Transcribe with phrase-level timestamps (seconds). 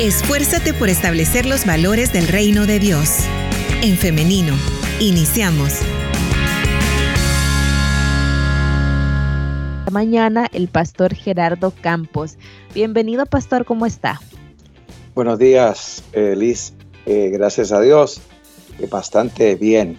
[0.00, 3.18] Esfuérzate por establecer los valores del reino de Dios.
[3.82, 4.54] En femenino,
[5.00, 5.80] iniciamos.
[9.92, 12.38] Mañana el pastor Gerardo Campos.
[12.74, 14.20] Bienvenido pastor, ¿cómo está?
[15.14, 16.72] Buenos días, eh, Liz.
[17.04, 18.22] Eh, gracias a Dios,
[18.90, 19.98] bastante bien.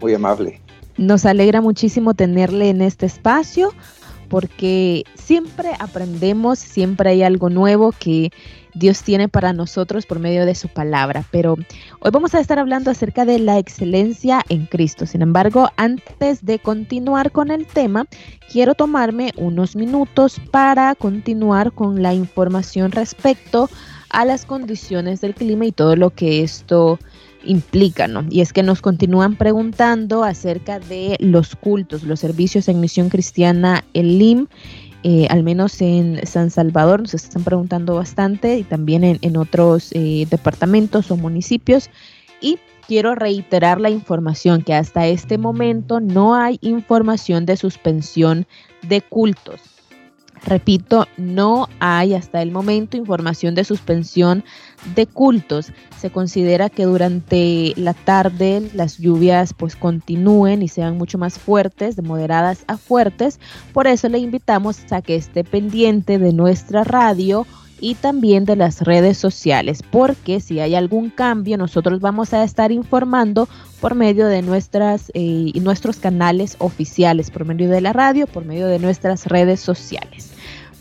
[0.00, 0.60] Muy amable.
[0.98, 3.72] Nos alegra muchísimo tenerle en este espacio
[4.28, 8.30] porque siempre aprendemos, siempre hay algo nuevo que
[8.74, 11.24] Dios tiene para nosotros por medio de su palabra.
[11.30, 11.54] Pero
[12.00, 15.06] hoy vamos a estar hablando acerca de la excelencia en Cristo.
[15.06, 18.06] Sin embargo, antes de continuar con el tema,
[18.52, 23.70] quiero tomarme unos minutos para continuar con la información respecto
[24.10, 26.98] a las condiciones del clima y todo lo que esto
[27.46, 28.24] implica, ¿no?
[28.30, 33.84] Y es que nos continúan preguntando acerca de los cultos, los servicios en misión cristiana,
[33.94, 34.46] el LIM,
[35.02, 40.26] eh, al menos en San Salvador nos están preguntando bastante y también en, otros eh,
[40.28, 41.90] departamentos o municipios.
[42.40, 48.46] Y quiero reiterar la información que hasta este momento no hay información de suspensión
[48.82, 49.75] de cultos.
[50.46, 54.44] Repito, no hay hasta el momento información de suspensión
[54.94, 55.72] de cultos.
[55.98, 61.96] Se considera que durante la tarde las lluvias pues continúen y sean mucho más fuertes,
[61.96, 63.40] de moderadas a fuertes.
[63.72, 67.44] Por eso le invitamos a que esté pendiente de nuestra radio
[67.80, 72.72] y también de las redes sociales, porque si hay algún cambio, nosotros vamos a estar
[72.72, 73.48] informando
[73.80, 78.68] por medio de nuestras eh, nuestros canales oficiales, por medio de la radio, por medio
[78.68, 80.35] de nuestras redes sociales.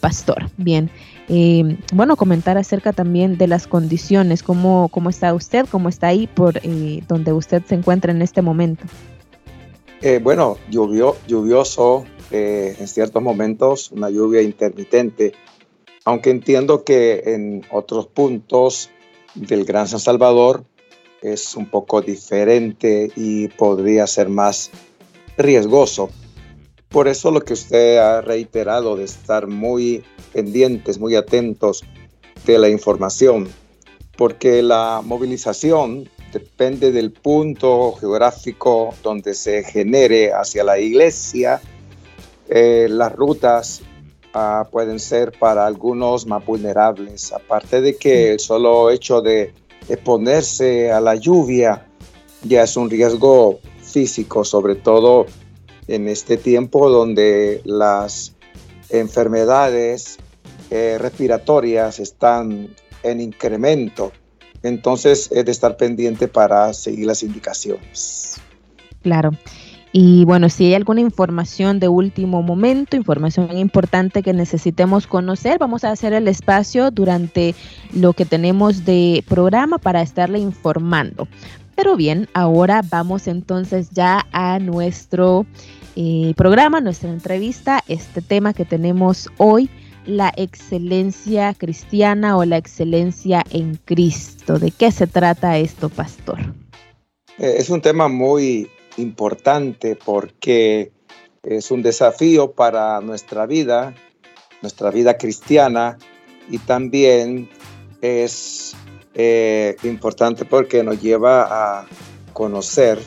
[0.05, 0.89] Pastor, bien.
[1.29, 6.27] Eh, bueno, comentar acerca también de las condiciones, cómo, cómo está usted, cómo está ahí
[6.27, 8.85] por eh, donde usted se encuentra en este momento.
[10.21, 15.33] bueno, llovió, lluvioso en ciertos momentos, una lluvia intermitente
[16.05, 18.91] aunque entiendo que en otros puntos
[19.33, 20.63] del Gran San Salvador
[21.21, 24.69] es un poco diferente y podría ser más
[25.35, 26.09] riesgoso.
[26.95, 30.01] Por eso lo que usted ha reiterado de estar muy
[30.31, 31.83] pendientes, muy atentos
[32.45, 33.49] de la información,
[34.17, 41.59] porque la movilización depende del punto geográfico donde se genere hacia la iglesia,
[42.47, 43.81] eh, las rutas
[44.37, 47.31] Ah, pueden ser para algunos más vulnerables.
[47.31, 49.53] Aparte de que el solo hecho de
[49.87, 51.87] exponerse a la lluvia
[52.43, 55.25] ya es un riesgo físico, sobre todo
[55.87, 58.33] en este tiempo donde las
[58.89, 60.17] enfermedades
[60.71, 62.69] eh, respiratorias están
[63.03, 64.11] en incremento.
[64.63, 68.37] Entonces es de estar pendiente para seguir las indicaciones.
[69.03, 69.31] Claro.
[69.97, 75.85] Y bueno, si hay alguna información de último momento, información importante que necesitemos conocer, vamos
[75.85, 77.55] a hacer el espacio durante
[77.93, 81.29] lo que tenemos de programa para estarle informando.
[81.75, 85.45] Pero bien, ahora vamos entonces ya a nuestro
[85.95, 89.69] eh, programa, nuestra entrevista, este tema que tenemos hoy,
[90.05, 94.59] la excelencia cristiana o la excelencia en Cristo.
[94.59, 96.39] ¿De qué se trata esto, pastor?
[97.37, 100.91] Eh, es un tema muy importante porque
[101.43, 103.93] es un desafío para nuestra vida,
[104.61, 105.97] nuestra vida cristiana,
[106.49, 107.49] y también
[108.01, 108.75] es
[109.15, 111.87] eh, importante porque nos lleva a
[112.33, 112.99] conocer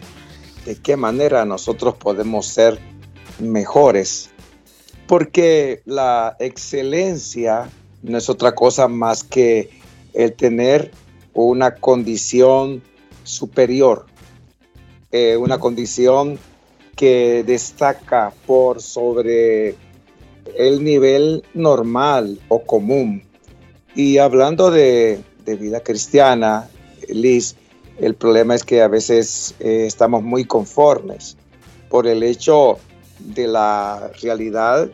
[0.65, 2.79] de qué manera nosotros podemos ser
[3.39, 4.31] mejores.
[5.07, 7.71] Porque la excelencia
[8.03, 9.71] no es otra cosa más que
[10.13, 10.91] el tener
[11.33, 12.83] una condición
[13.25, 14.07] superior
[15.11, 16.39] eh, una condición
[16.95, 19.75] que destaca por sobre
[20.55, 23.23] el nivel normal o común.
[23.95, 25.21] Y hablando de,
[25.57, 26.69] vida cristiana,
[27.09, 27.57] Liz,
[27.99, 31.37] el problema es que a veces eh, estamos muy conformes
[31.89, 32.79] por el hecho
[33.19, 34.89] de la realidad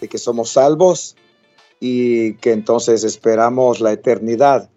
[0.00, 1.16] de que somos salvos
[1.80, 4.68] y que entonces esperamos la eternidad,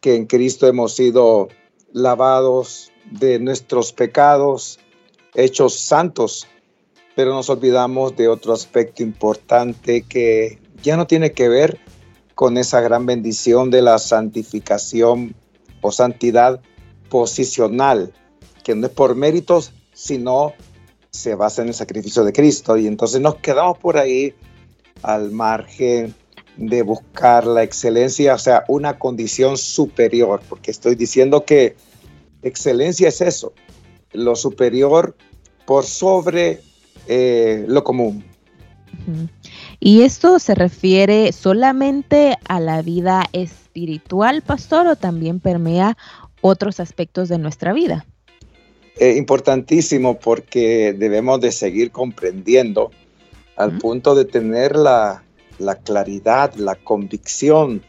[0.00, 1.48] que en Cristo hemos sido
[1.92, 4.78] lavados, de nuestros pecados
[5.34, 6.46] hechos santos,
[7.14, 11.78] pero nos olvidamos de otro aspecto importante que ya no tiene que ver
[12.40, 15.34] con esa gran bendición de la santificación
[15.82, 16.62] o santidad
[17.10, 18.14] posicional,
[18.64, 20.54] que no es por méritos, sino
[21.10, 22.78] se basa en el sacrificio de Cristo.
[22.78, 24.32] Y entonces nos quedamos por ahí
[25.02, 26.14] al margen
[26.56, 31.76] de buscar la excelencia, o sea, una condición superior, porque estoy diciendo que
[32.40, 33.52] excelencia es eso,
[34.12, 35.14] lo superior
[35.66, 36.62] por sobre
[37.06, 38.29] eh, lo común.
[39.78, 45.96] ¿Y esto se refiere solamente a la vida espiritual, pastor, o también permea
[46.40, 48.06] otros aspectos de nuestra vida?
[48.96, 52.90] Es importantísimo porque debemos de seguir comprendiendo
[53.56, 55.22] al punto de tener la,
[55.58, 57.82] la claridad, la convicción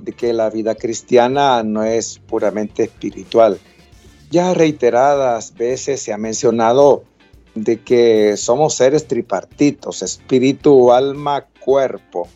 [0.00, 3.58] de que la vida cristiana no es puramente espiritual.
[4.30, 7.04] Ya reiteradas veces se ha mencionado
[7.56, 12.28] de que somos seres tripartitos, espíritu, alma, cuerpo.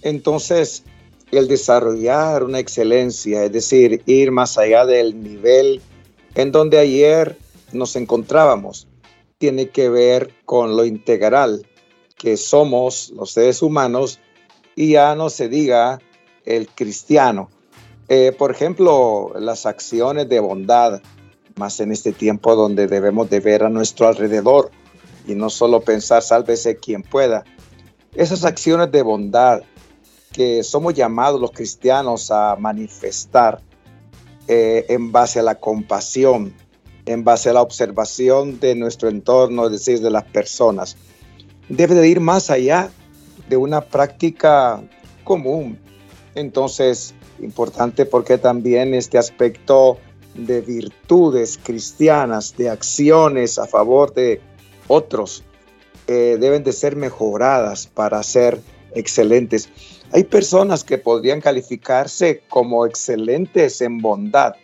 [0.00, 0.84] Entonces,
[1.32, 5.82] el desarrollar una excelencia, es decir, ir más allá del nivel
[6.36, 7.36] en donde ayer
[7.72, 8.86] nos encontrábamos,
[9.38, 11.66] tiene que ver con lo integral
[12.16, 14.20] que somos los seres humanos
[14.76, 16.00] y ya no se diga
[16.44, 17.50] el cristiano.
[18.08, 21.00] Eh, por ejemplo, las acciones de bondad,
[21.56, 24.70] más en este tiempo donde debemos de ver a nuestro alrededor
[25.26, 27.44] y no solo pensar sálvese quien pueda.
[28.14, 29.62] Esas acciones de bondad
[30.32, 33.60] que somos llamados los cristianos a manifestar
[34.48, 36.52] eh, en base a la compasión,
[37.06, 40.96] en base a la observación de nuestro entorno, es decir, de las personas,
[41.68, 42.90] debe de ir más allá
[43.48, 44.82] de una práctica
[45.22, 45.78] común.
[46.34, 49.98] Entonces, importante porque también este aspecto
[50.34, 54.40] de virtudes cristianas, de acciones a favor de
[54.88, 55.44] otros,
[56.06, 58.60] eh, deben de ser mejoradas para ser
[58.94, 59.68] excelentes.
[60.12, 64.54] Hay personas que podrían calificarse como excelentes en bondad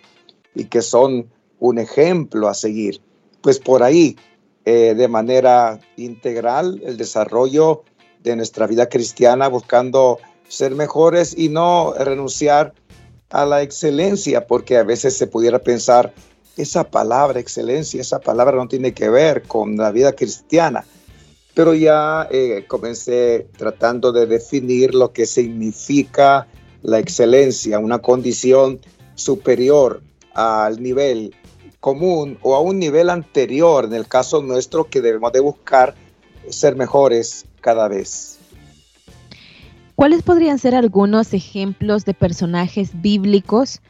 [0.55, 1.29] y que son
[1.59, 3.01] un ejemplo a seguir.
[3.41, 4.17] Pues por ahí,
[4.65, 7.83] eh, de manera integral, el desarrollo
[8.23, 10.19] de nuestra vida cristiana, buscando
[10.49, 12.75] ser mejores y no renunciar
[13.31, 16.13] a la excelencia, porque a veces se pudiera pensar,
[16.57, 20.85] esa palabra excelencia, esa palabra no tiene que ver con la vida cristiana.
[21.55, 26.47] Pero ya eh, comencé tratando de definir lo que significa
[26.83, 28.81] la excelencia, una condición
[29.15, 30.03] superior
[30.35, 31.35] al nivel
[31.81, 35.95] común o a un nivel anterior, en el caso nuestro, que debemos de buscar
[36.49, 38.40] ser mejores cada vez.
[40.01, 43.83] ¿Cuáles podrían ser algunos ejemplos de personajes bíblicos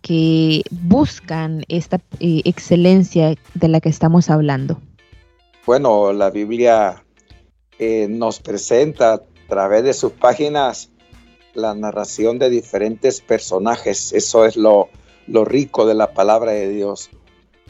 [0.00, 4.80] que buscan esta eh, excelencia de la que estamos hablando?
[5.66, 7.04] Bueno, la Biblia
[7.78, 10.88] eh, nos presenta a través de sus páginas
[11.52, 14.14] la narración de diferentes personajes.
[14.14, 14.88] Eso es lo,
[15.26, 17.10] rico de la palabra de Dios.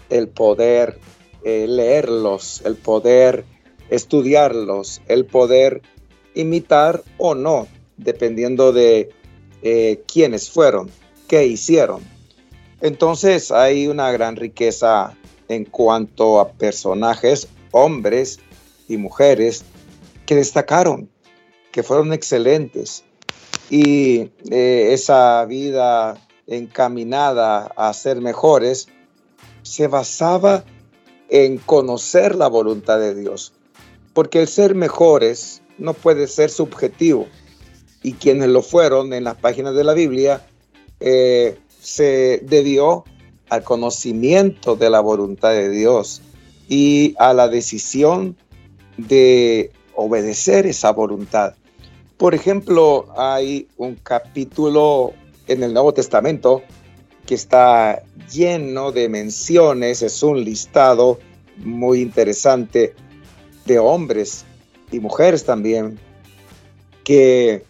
[0.08, 1.00] El poder
[1.42, 3.44] eh, leerlos, el poder
[3.90, 5.82] estudiarlos, el poder
[6.36, 7.66] imitar o no
[7.98, 9.10] dependiendo de
[9.62, 10.90] eh, quiénes fueron,
[11.26, 12.02] qué hicieron.
[12.80, 15.16] Entonces hay una gran riqueza
[15.48, 18.38] en cuanto a personajes, hombres
[18.88, 19.64] y mujeres
[20.26, 21.10] que destacaron,
[21.72, 23.04] que fueron excelentes.
[23.68, 26.16] Y eh, esa vida
[26.46, 28.88] encaminada a ser mejores
[29.62, 30.64] se basaba
[31.28, 33.52] en conocer la voluntad de Dios.
[34.14, 37.26] Porque el ser mejores no puede ser subjetivo
[38.02, 40.46] y quienes lo fueron en las páginas de la Biblia,
[41.00, 43.04] eh, se debió
[43.48, 46.22] al conocimiento de la voluntad de Dios
[46.68, 48.36] y a la decisión
[48.96, 51.54] de obedecer esa voluntad.
[52.16, 55.12] Por ejemplo, hay un capítulo
[55.46, 56.62] en el Nuevo Testamento
[57.26, 61.18] que está lleno de menciones, es un listado
[61.56, 62.94] muy interesante
[63.66, 64.44] de hombres
[64.90, 65.98] y mujeres también
[67.04, 67.64] que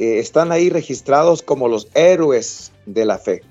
[0.00, 3.42] eh, están ahí registrados como los héroes de la fe.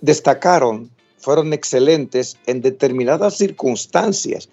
[0.00, 4.48] Destacaron, fueron excelentes en determinadas circunstancias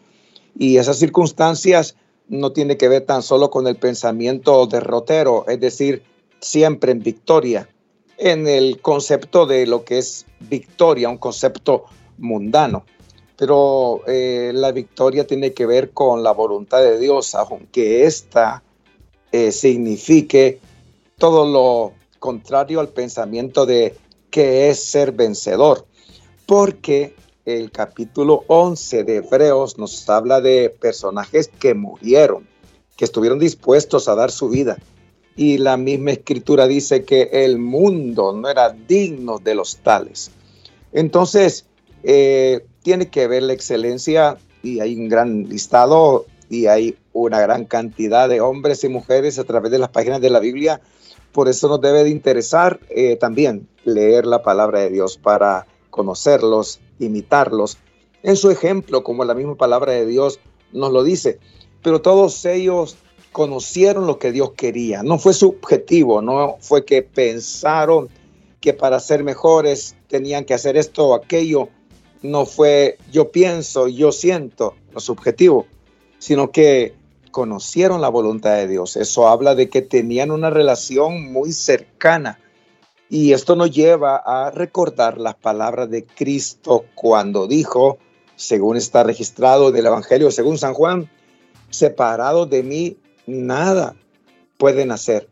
[0.58, 1.96] y esas circunstancias
[2.28, 6.04] no tiene que ver tan solo con el pensamiento derrotero, es decir,
[6.42, 7.70] siempre en victoria,
[8.18, 11.86] en el concepto de lo que es victoria, un concepto
[12.18, 12.84] mundano.
[13.38, 18.64] Pero eh, la victoria tiene que ver con la voluntad de Dios, aunque ésta
[19.32, 20.60] eh, signifique
[21.20, 23.96] todo lo contrario al pensamiento de
[24.32, 25.86] que es ser vencedor,
[26.46, 27.14] porque
[27.46, 32.48] el capítulo 11 de Hebreos nos habla de personajes que murieron,
[32.96, 34.78] que estuvieron dispuestos a dar su vida.
[35.36, 40.32] Y la misma escritura dice que el mundo no era digno de los tales.
[40.92, 41.66] Entonces,
[42.04, 47.66] eh, tiene que ver la excelencia y hay un gran listado y hay una gran
[47.66, 50.82] cantidad de hombres y mujeres a través de las páginas de la Biblia
[51.32, 56.80] por eso nos debe de interesar eh, también leer la palabra de Dios para conocerlos,
[57.00, 57.78] imitarlos.
[58.24, 60.40] En su ejemplo, como la misma palabra de Dios
[60.72, 61.40] nos lo dice.
[61.82, 62.98] Pero todos ellos
[63.32, 65.04] conocieron lo que Dios quería.
[65.04, 68.10] No fue subjetivo, no fue que pensaron
[68.60, 71.70] que para ser mejores tenían que hacer esto o aquello.
[72.22, 75.68] No fue yo pienso, yo siento, lo subjetivo,
[76.18, 76.94] sino que
[77.40, 78.98] conocieron la voluntad de Dios.
[78.98, 82.38] Eso habla de que tenían una relación muy cercana.
[83.10, 87.98] Y esto nos lleva a recordar las palabras de Cristo cuando dijo,
[88.36, 91.10] según está registrado del Evangelio, según San Juan,
[91.70, 93.96] separado de mí, nada
[94.58, 95.30] pueden hacer.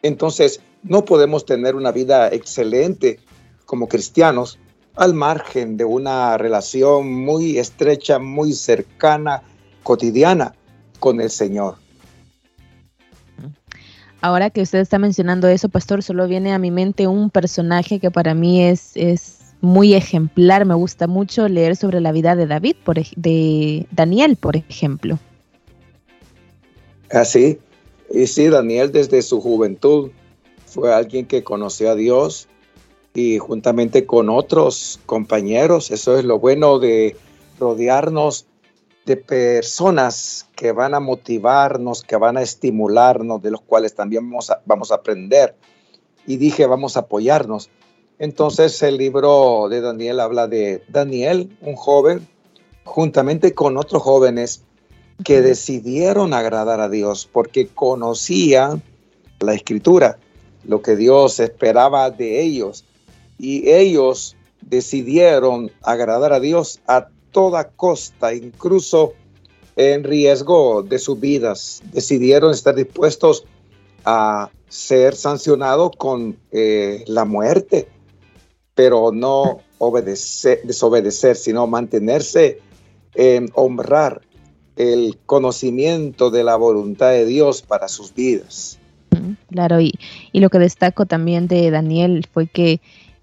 [0.00, 3.20] Entonces, no podemos tener una vida excelente
[3.66, 4.58] como cristianos
[4.96, 9.42] al margen de una relación muy estrecha, muy cercana,
[9.82, 10.54] cotidiana
[11.02, 11.74] con el Señor.
[14.20, 18.12] Ahora que usted está mencionando eso, pastor, solo viene a mi mente un personaje que
[18.12, 20.64] para mí es, es muy ejemplar.
[20.64, 25.18] Me gusta mucho leer sobre la vida de David, por, de Daniel, por ejemplo.
[27.10, 30.12] Así, ah, y sí, Daniel desde su juventud
[30.66, 32.46] fue alguien que conoció a Dios
[33.12, 37.16] y juntamente con otros compañeros, eso es lo bueno de
[37.58, 38.46] rodearnos
[39.04, 44.50] de personas que van a motivarnos, que van a estimularnos, de los cuales también vamos
[44.50, 45.56] a, vamos a aprender.
[46.26, 47.68] Y dije, vamos a apoyarnos.
[48.18, 52.28] Entonces el libro de Daniel habla de Daniel, un joven,
[52.84, 54.62] juntamente con otros jóvenes
[55.24, 58.82] que decidieron agradar a Dios porque conocían
[59.40, 60.18] la escritura,
[60.64, 62.84] lo que Dios esperaba de ellos.
[63.38, 69.14] Y ellos decidieron agradar a Dios a toda costa, incluso
[69.76, 71.82] en riesgo de sus vidas.
[71.92, 73.44] Decidieron estar dispuestos
[74.04, 77.88] a ser sancionados con eh, la muerte,
[78.74, 82.60] pero no obedecer, desobedecer, sino mantenerse
[83.14, 84.22] en honrar
[84.76, 88.78] el conocimiento de la voluntad de Dios para sus vidas.
[89.50, 89.92] Claro, y,
[90.32, 92.80] y lo que destaco también de Daniel fue que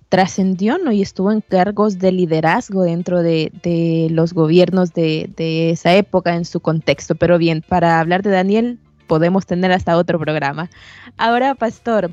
[0.10, 0.92] trascendió ¿no?
[0.92, 6.46] y estuvo en cargos de liderazgo dentro de, los gobiernos de, de, esa época en
[6.46, 7.16] su contexto.
[7.16, 10.70] Pero bien, para hablar de Daniel podemos tener hasta otro programa.
[11.18, 12.12] Ahora, pastor,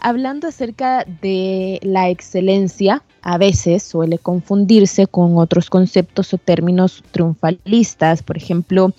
[0.00, 8.22] hablando acerca de la excelencia, a veces suele confundirse con otros conceptos o términos triunfalistas.
[8.22, 8.92] Por ejemplo,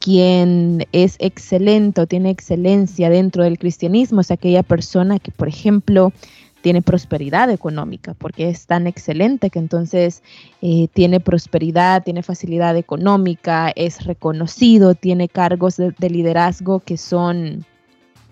[0.00, 6.12] quien es excelente o tiene excelencia dentro del cristianismo es aquella persona que, por ejemplo,
[6.60, 10.22] tiene prosperidad económica, porque es tan excelente que entonces
[10.60, 17.64] eh, tiene prosperidad, tiene facilidad económica, es reconocido, tiene cargos de, liderazgo que son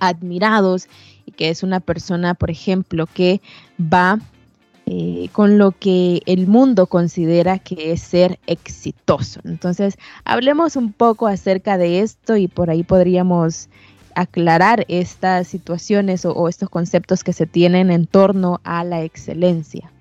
[0.01, 0.89] admirados
[1.25, 3.41] y que es una persona, por ejemplo, que
[3.81, 4.19] va
[4.87, 9.41] eh, con lo que el mundo considera que es ser exitoso.
[9.45, 13.69] Entonces, hablemos un poco acerca de esto y por ahí podríamos
[14.17, 19.93] aclarar estas situaciones o, estos conceptos que se tienen en torno a la excelencia.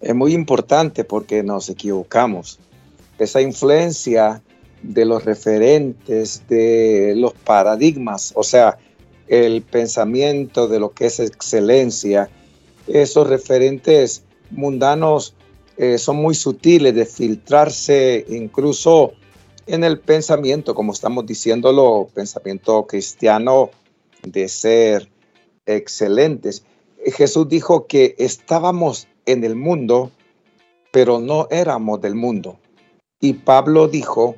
[0.00, 2.60] Es muy importante porque nos equivocamos.
[3.18, 4.42] Esa influencia
[4.82, 8.78] de los referentes, de los paradigmas, o sea,
[9.28, 12.28] el pensamiento de lo que es excelencia,
[12.86, 15.34] esos referentes mundanos
[15.78, 19.14] eh, son muy sutiles de filtrarse incluso
[19.66, 23.70] en el pensamiento, como estamos diciéndolo, pensamiento cristiano
[24.22, 25.08] de ser
[25.66, 26.64] excelentes.
[27.04, 30.10] Jesús dijo que estábamos en el mundo,
[30.92, 32.58] pero no éramos del mundo.
[33.20, 34.36] Y Pablo dijo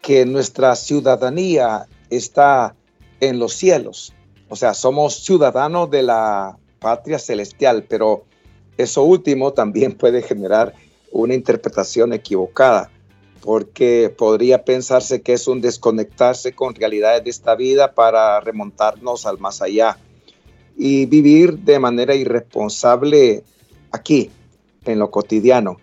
[0.00, 2.74] que nuestra ciudadanía está
[3.20, 4.14] en los cielos.
[4.48, 8.24] O sea, somos ciudadanos de la patria celestial, pero
[8.78, 10.74] eso último también puede generar
[11.12, 12.90] una interpretación equivocada
[13.42, 19.38] porque podría pensarse que es un desconectarse con realidades de esta vida para remontarnos al
[19.38, 19.98] más allá
[20.76, 23.44] y vivir de manera irresponsable
[23.90, 24.30] aquí,
[24.84, 25.78] en lo cotidiano.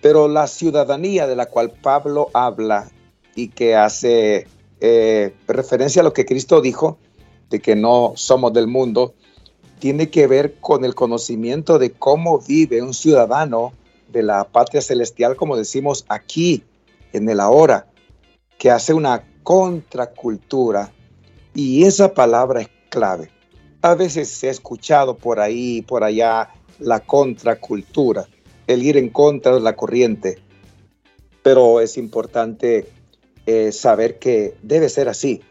[0.00, 2.90] Pero la ciudadanía de la cual Pablo habla
[3.34, 4.46] y que hace
[4.80, 6.98] eh, referencia a lo que Cristo dijo,
[7.50, 9.14] de que no somos del mundo,
[9.78, 13.72] tiene que ver con el conocimiento de cómo vive un ciudadano
[14.08, 16.62] de la patria celestial, como decimos aquí,
[17.14, 17.86] en el ahora,
[18.58, 20.92] que hace una contracultura
[21.54, 23.30] y esa palabra es clave.
[23.82, 28.26] A veces se ha escuchado por ahí, por allá, la contracultura,
[28.66, 30.38] el ir en contra de la corriente,
[31.42, 32.88] pero es importante
[33.46, 35.42] eh, saber que debe ser así.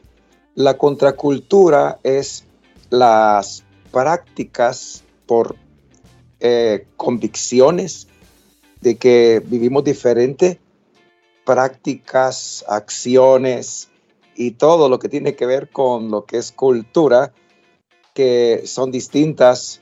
[0.55, 2.43] La contracultura es
[2.89, 5.55] las prácticas por
[6.39, 8.07] eh, convicciones
[8.81, 10.59] de que vivimos diferente
[11.45, 13.89] prácticas, acciones
[14.35, 17.33] y todo lo que tiene que ver con lo que es cultura,
[18.13, 19.81] que son distintas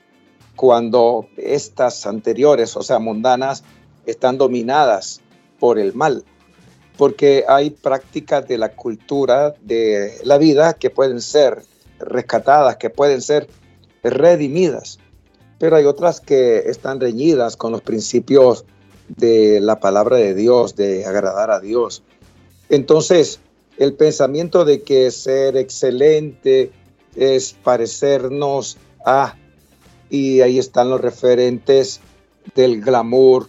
[0.55, 3.63] cuando estas anteriores, o sea, mundanas,
[4.05, 5.21] están dominadas
[5.59, 6.23] por el mal,
[6.97, 11.63] porque hay prácticas de la cultura, de la vida, que pueden ser
[11.99, 13.47] rescatadas, que pueden ser
[14.03, 14.99] redimidas,
[15.59, 18.65] pero hay otras que están reñidas con los principios
[19.17, 22.03] de la palabra de Dios, de agradar a Dios.
[22.69, 23.39] Entonces,
[23.77, 26.71] el pensamiento de que ser excelente
[27.15, 29.35] es parecernos a,
[30.09, 31.99] y ahí están los referentes
[32.55, 33.47] del glamour,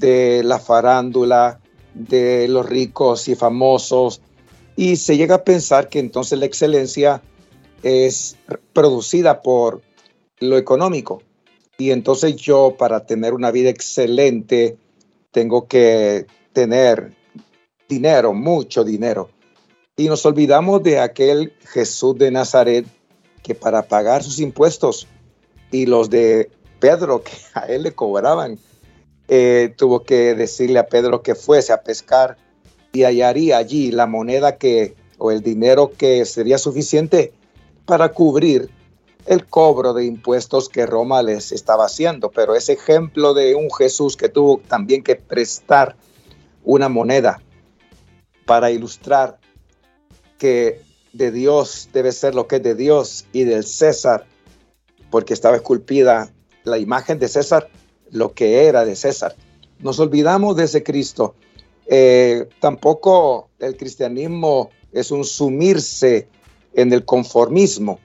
[0.00, 1.60] de la farándula,
[1.94, 4.20] de los ricos y famosos,
[4.76, 7.22] y se llega a pensar que entonces la excelencia
[7.82, 8.36] es
[8.72, 9.82] producida por
[10.40, 11.22] lo económico.
[11.76, 14.76] Y entonces yo para tener una vida excelente
[15.34, 17.12] tengo que tener
[17.88, 19.28] dinero, mucho dinero.
[19.96, 22.86] Y nos olvidamos de aquel Jesús de Nazaret
[23.42, 25.08] que para pagar sus impuestos
[25.72, 28.58] y los de Pedro que a él le cobraban,
[29.26, 32.36] eh, tuvo que decirle a Pedro que fuese a pescar
[32.92, 37.32] y hallaría allí la moneda que o el dinero que sería suficiente
[37.86, 38.70] para cubrir
[39.26, 42.30] el cobro de impuestos que Roma les estaba haciendo.
[42.30, 45.96] Pero ese ejemplo de un Jesús que tuvo también que prestar
[46.62, 47.40] una moneda
[48.46, 49.38] para ilustrar
[50.38, 50.80] que
[51.12, 54.26] de Dios debe ser lo que es de Dios y del César,
[55.10, 56.30] porque estaba esculpida
[56.64, 57.70] la imagen de César,
[58.10, 59.34] lo que era de César.
[59.78, 61.34] Nos olvidamos de ese Cristo.
[61.86, 66.28] Eh, tampoco el cristianismo es un sumirse
[66.72, 68.00] en el conformismo,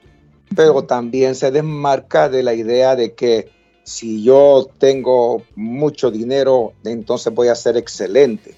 [0.55, 3.49] pero también se desmarca de la idea de que
[3.83, 8.55] si yo tengo mucho dinero, entonces voy a ser excelente.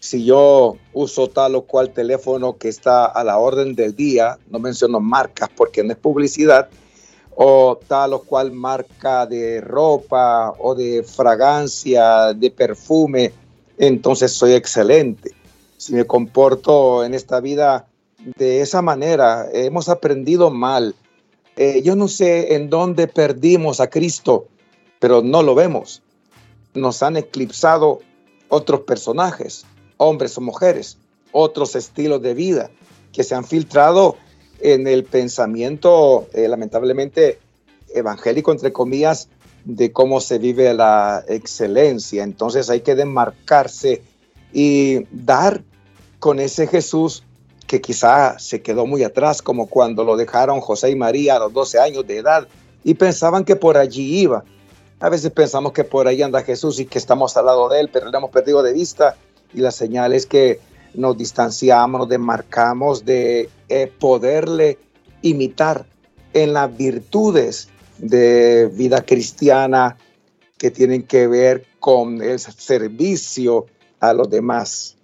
[0.00, 4.58] Si yo uso tal o cual teléfono que está a la orden del día, no
[4.58, 6.68] menciono marcas porque no es publicidad,
[7.36, 13.32] o tal o cual marca de ropa o de fragancia, de perfume,
[13.78, 15.32] entonces soy excelente.
[15.76, 17.86] Si me comporto en esta vida
[18.36, 20.94] de esa manera, hemos aprendido mal.
[21.56, 24.48] Eh, yo no sé en dónde perdimos a Cristo,
[24.98, 26.02] pero no lo vemos.
[26.74, 28.00] Nos han eclipsado
[28.48, 29.64] otros personajes,
[29.96, 30.98] hombres o mujeres,
[31.32, 32.70] otros estilos de vida
[33.12, 34.16] que se han filtrado
[34.60, 37.38] en el pensamiento, eh, lamentablemente,
[37.94, 39.28] evangélico, entre comillas,
[39.64, 42.24] de cómo se vive la excelencia.
[42.24, 44.02] Entonces hay que demarcarse
[44.52, 45.62] y dar
[46.18, 47.24] con ese Jesús
[47.74, 51.52] que quizá se quedó muy atrás, como cuando lo dejaron José y María a los
[51.52, 52.46] 12 años de edad
[52.84, 54.44] y pensaban que por allí iba.
[55.00, 57.90] A veces pensamos que por ahí anda Jesús y que estamos al lado de él,
[57.92, 59.16] pero lo hemos perdido de vista
[59.52, 60.60] y la señal es que
[60.94, 64.78] nos distanciamos, nos demarcamos de eh, poderle
[65.22, 65.84] imitar
[66.32, 69.96] en las virtudes de vida cristiana
[70.58, 73.66] que tienen que ver con el servicio
[73.98, 74.96] a los demás.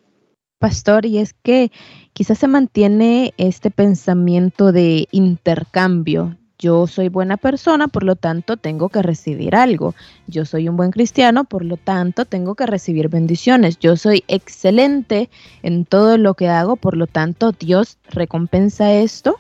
[0.61, 1.72] Pastor, y es que
[2.12, 8.90] quizás se mantiene este pensamiento de intercambio, yo soy buena persona, por lo tanto tengo
[8.90, 9.94] que recibir algo.
[10.27, 13.79] Yo soy un buen cristiano, por lo tanto tengo que recibir bendiciones.
[13.79, 15.31] Yo soy excelente
[15.62, 19.37] en todo lo que hago, por lo tanto Dios recompensa esto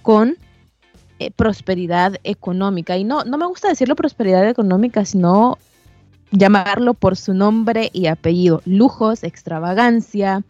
[0.00, 0.38] con
[1.18, 2.96] eh, prosperidad económica.
[2.96, 5.58] Y no, no me gusta decirlo prosperidad económica, sino
[6.30, 8.62] llamarlo por su nombre y apellido.
[8.64, 10.42] Lujos, extravagancia,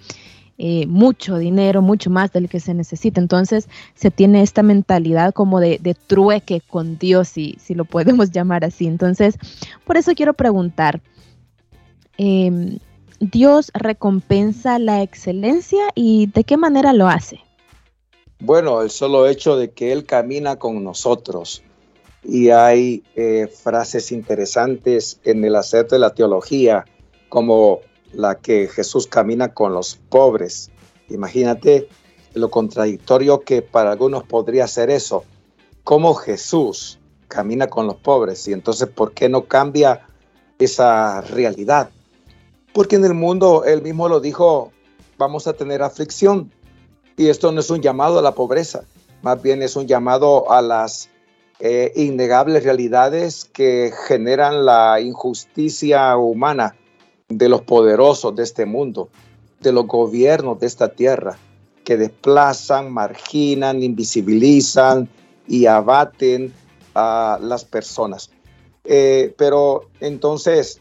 [0.56, 3.20] eh, mucho dinero, mucho más del que se necesita.
[3.20, 8.64] Entonces se tiene esta mentalidad como de, trueque con Dios, si, si, lo podemos llamar
[8.64, 8.86] así.
[8.86, 9.36] Entonces,
[9.84, 11.00] por eso quiero preguntar,
[12.18, 12.78] em,
[13.20, 17.40] ¿Dios recompensa la excelencia y de qué manera lo hace?
[18.38, 21.62] Bueno, el solo hecho de que Él camina con nosotros
[22.22, 26.84] y hay eh, frases interesantes en el hacer de la teología,
[27.28, 27.80] como
[28.16, 30.70] la que Jesús camina con los pobres.
[31.08, 31.88] Imagínate
[32.34, 35.24] lo contradictorio que para algunos podría ser eso.
[35.84, 36.98] ¿Cómo Jesús
[37.28, 38.46] camina con los pobres?
[38.48, 40.06] Y entonces, ¿por qué no cambia
[40.58, 41.90] esa realidad?
[42.72, 44.72] Porque en el mundo, él mismo lo dijo,
[45.18, 46.50] vamos a tener aflicción.
[47.16, 48.82] Y esto no es un llamado a la pobreza,
[49.22, 51.08] más bien es un llamado a las
[51.60, 56.74] eh, innegables realidades que generan la injusticia humana
[57.28, 59.08] de los poderosos de este mundo,
[59.60, 61.38] de los gobiernos de esta tierra,
[61.84, 65.08] que desplazan, marginan, invisibilizan
[65.46, 66.52] y abaten
[66.94, 68.30] a las personas.
[68.84, 70.80] Eh, pero entonces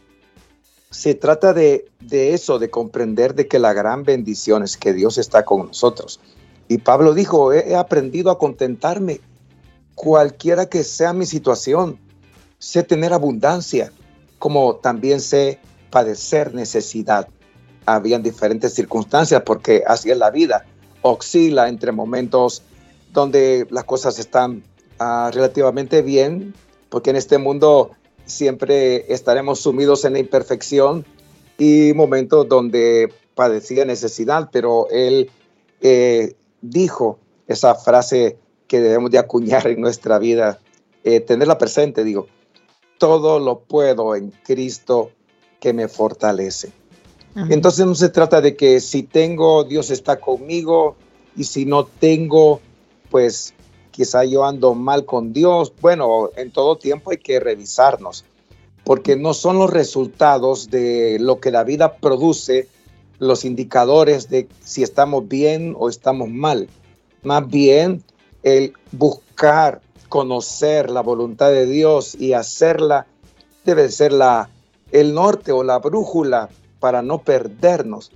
[0.90, 5.18] se trata de, de, eso, de comprender de que la gran bendición es que Dios
[5.18, 6.20] está con nosotros.
[6.68, 9.20] Y Pablo dijo, he, aprendido a contentarme
[9.96, 12.00] cualquiera que sea mi situación.
[12.60, 13.92] Sé tener abundancia,
[14.40, 15.60] como también sé
[15.94, 17.28] padecer necesidad.
[17.86, 20.66] Habían diferentes circunstancias porque así es la vida.
[21.04, 22.64] Oscila entre momentos
[23.12, 24.64] donde las cosas están
[24.98, 26.56] ah, relativamente bien,
[26.90, 27.92] porque en este mundo
[28.26, 31.06] siempre estaremos sumidos en la imperfección
[31.60, 35.30] y momentos donde padecía necesidad, pero él
[35.82, 40.58] eh, dijo esa frase que debemos de acuñar en nuestra vida,
[41.04, 42.26] eh, tenerla presente, digo,
[42.98, 45.12] todo lo puedo en Cristo
[45.64, 46.74] que me fortalece.
[47.50, 50.98] Entonces no se trata de que si tengo, Dios está conmigo,
[51.38, 52.60] y si no tengo,
[53.10, 53.54] pues
[53.92, 55.72] quizá yo ando mal con Dios.
[55.80, 58.26] Bueno, en todo tiempo hay que revisarnos,
[58.84, 62.68] porque no son los resultados de lo que la vida produce
[63.20, 66.68] los indicadores de si estamos bien o estamos mal.
[67.24, 68.04] Más bien
[68.44, 73.08] el buscar conocer la voluntad de Dios y hacerla
[73.64, 74.50] debe ser la,
[74.94, 78.12] el norte o la brújula para no perdernos.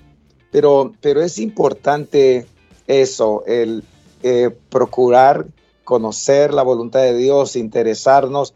[0.51, 2.45] Pero, pero es importante
[2.85, 3.83] eso, el
[4.23, 5.47] eh, procurar
[5.83, 8.53] conocer la voluntad de Dios, interesarnos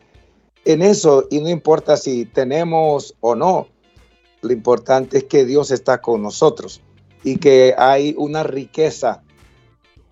[0.64, 3.68] en eso y no importa si tenemos o no,
[4.42, 6.82] lo importante es que Dios está con nosotros
[7.24, 9.24] y que hay una riqueza,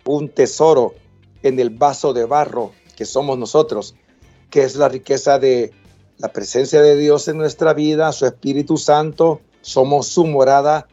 [0.04, 0.94] un tesoro
[1.42, 3.94] en el vaso de barro que somos nosotros,
[4.50, 5.72] que es la riqueza de
[6.20, 10.86] la presencia de Dios en nuestra vida, su Espíritu Santo, somos su morada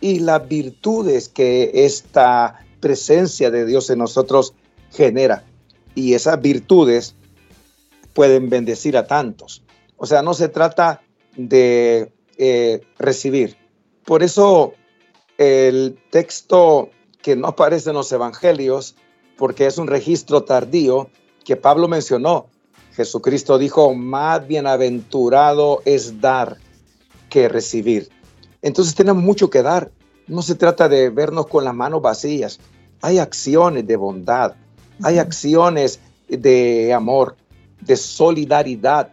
[0.00, 4.52] y las virtudes que esta presencia de Dios en nosotros
[4.92, 5.44] genera.
[5.94, 7.14] Y esas virtudes
[8.12, 9.62] pueden bendecir a tantos.
[9.96, 11.00] O sea, no se trata
[11.36, 13.56] de eh, recibir.
[14.04, 14.74] Por eso
[15.38, 16.90] el texto
[17.22, 18.94] que no aparece en los evangelios,
[19.38, 21.08] porque es un registro tardío
[21.44, 22.48] que Pablo mencionó.
[22.96, 26.56] Jesucristo dijo, más bienaventurado es dar
[27.28, 28.08] que recibir.
[28.62, 29.90] Entonces tenemos mucho que dar.
[30.26, 32.58] No se trata de vernos con las manos vacías.
[33.02, 34.54] Hay acciones de bondad,
[35.02, 37.36] hay acciones de amor,
[37.82, 39.12] de solidaridad,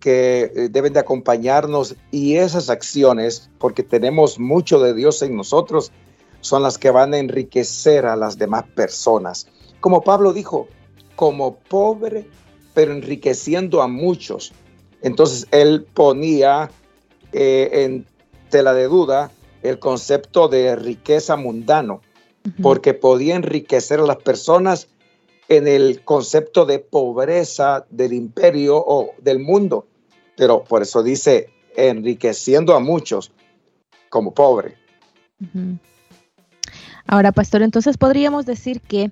[0.00, 5.92] que eh, deben de acompañarnos y esas acciones, porque tenemos mucho de Dios en nosotros,
[6.40, 9.46] son las que van a enriquecer a las demás personas.
[9.80, 10.68] Como Pablo dijo,
[11.14, 12.28] como pobre,
[12.76, 14.52] pero enriqueciendo a muchos.
[15.02, 16.70] Entonces él ponía
[17.32, 18.06] eh, en
[18.50, 22.02] tela de duda el concepto de riqueza mundano,
[22.62, 24.86] porque podía enriquecer a las personas
[25.48, 29.86] en el concepto de pobreza del imperio o del mundo
[30.36, 33.32] pero por eso dice enriqueciendo a muchos
[34.08, 34.76] como pobre.
[37.06, 39.10] Ahora, pastor, entonces podríamos decir que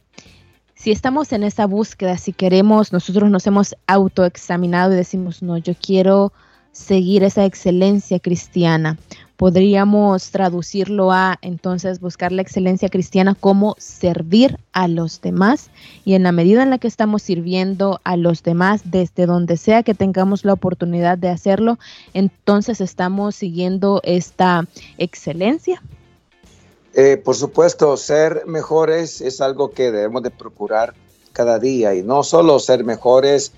[0.84, 5.72] si estamos en esa búsqueda, si queremos, nosotros nos hemos autoexaminado y decimos, no, yo
[5.74, 6.30] quiero
[6.72, 8.98] seguir esa excelencia cristiana,
[9.38, 15.70] podríamos traducirlo a entonces buscar la excelencia cristiana como servir a los demás
[16.04, 19.84] y en la medida en la que estamos sirviendo a los demás desde donde sea
[19.84, 21.78] que tengamos la oportunidad de hacerlo,
[22.12, 24.68] entonces estamos siguiendo esta
[24.98, 25.80] excelencia.
[26.96, 30.94] Eh, por supuesto, ser mejores es algo que debemos de procurar
[31.32, 33.52] cada día y no solo ser mejores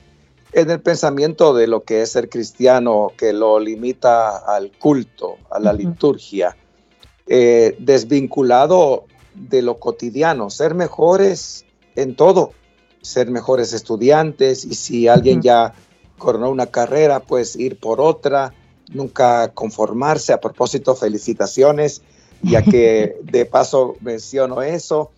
[0.53, 5.61] en el pensamiento de lo que es ser cristiano, que lo limita al culto, a
[5.61, 6.57] la liturgia,
[7.27, 12.53] eh, desvinculado de lo cotidiano, ser mejores en todo,
[13.03, 15.75] ser mejores estudiantes y si alguien ya
[16.16, 18.55] coronó una carrera, pues ir por otra,
[18.92, 20.33] nunca conformarse.
[20.33, 22.01] A propósito, felicitaciones,
[22.42, 25.11] ya que de paso menciono eso.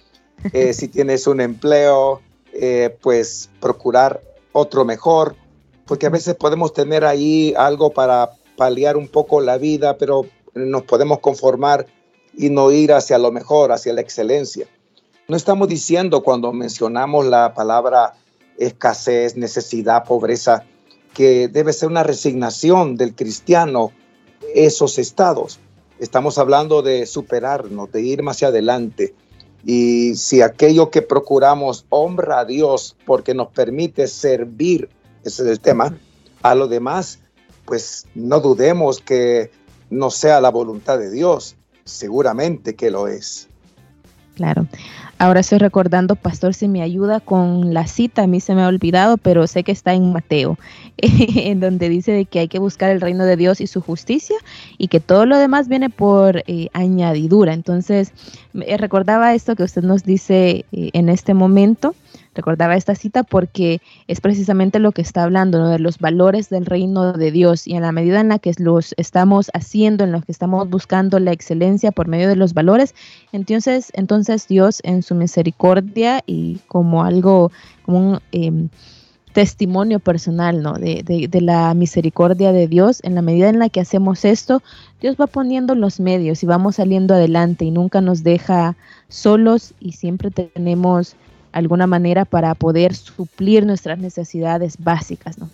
[0.52, 2.20] Eh, si tienes un empleo,
[2.52, 4.20] eh, pues procurar
[4.52, 5.37] otro mejor,
[5.87, 10.83] porque a veces podemos tener ahí algo para paliar un poco la vida, pero nos
[10.83, 11.87] podemos conformar
[12.37, 14.66] y no ir hacia lo mejor, hacia la excelencia.
[15.28, 18.14] No estamos diciendo cuando mencionamos la palabra
[18.59, 20.64] escasez, necesidad, pobreza,
[21.14, 23.92] que debe ser una resignación del cristiano
[24.54, 25.59] esos estados.
[25.99, 29.15] Estamos hablando de superarnos, de ir más adelante,
[29.65, 34.89] y si aquello que procuramos honra a Dios porque nos permite servir,
[35.25, 35.97] ese es el tema,
[36.43, 37.19] a lo demás,
[37.65, 39.51] pues no dudemos que
[39.91, 43.49] no sea la voluntad de Dios, seguramente que lo es.
[44.37, 44.67] Claro.
[45.20, 48.68] Ahora estoy recordando, pastor, si me ayuda con la cita, a mí se me ha
[48.68, 50.59] olvidado, pero sé que está en Mateo,
[50.96, 54.37] en donde dice de que hay que buscar el reino de Dios y su justicia
[54.78, 57.52] y que todo lo demás viene por eh, añadidura.
[57.52, 58.12] Entonces,
[58.54, 61.96] recordaba esto que usted nos dice eh, en este momento
[62.35, 67.12] recordaba esta cita porque es precisamente lo que está hablando, de los valores del reino
[67.12, 70.33] de Dios y en la medida en la que los estamos haciendo, en lo que
[70.33, 72.95] estamos buscando la excelencia por medio de los valores,
[73.33, 77.51] entonces, entonces Dios en su misericordia y como algo,
[77.83, 78.21] como un...
[78.33, 78.69] Em,
[79.38, 80.73] testimonio personal, ¿no?
[80.73, 82.99] De, de, de, la misericordia de Dios.
[83.05, 84.62] En la medida en la que hacemos esto,
[85.01, 89.93] Dios va poniendo los medios y vamos saliendo adelante y nunca nos deja solos y
[89.93, 91.14] siempre tenemos
[91.53, 95.49] alguna manera para poder suplir nuestras necesidades básicas, ¿no?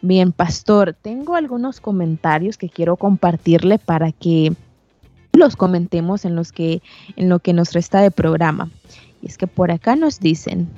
[0.00, 4.52] Bien, pastor, tengo algunos comentarios que quiero compartirle para que
[5.32, 6.82] los comentemos en los que
[7.16, 8.70] en lo que nos resta de programa.
[9.22, 10.68] Y es que por acá nos dicen,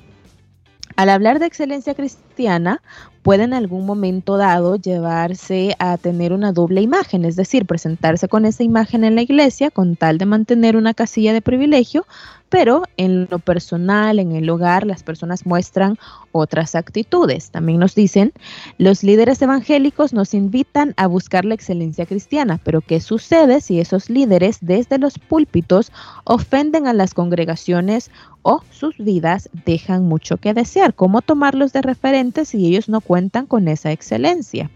[0.97, 2.81] al hablar de excelencia cristiana,
[3.23, 8.45] puede en algún momento dado llevarse a tener una doble imagen, es decir, presentarse con
[8.45, 12.07] esa imagen en la iglesia con tal de mantener una casilla de privilegio,
[12.55, 15.99] pero en lo personal, en el hogar, las personas muestran
[16.31, 17.51] otras actitudes.
[17.51, 18.33] También nos dicen,
[18.79, 24.09] los líderes evangélicos nos invitan a buscar la excelencia cristiana, pero ¿qué sucede si esos
[24.09, 25.91] líderes desde los púlpitos
[26.23, 28.13] ofenden a las congregaciones
[28.43, 30.95] o sus vidas dejan mucho que desear?
[30.95, 34.71] ¿Cómo tomarlos de referentes si ellos no cuentan con esa excelencia?